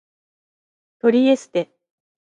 [0.97, 1.71] トリエステ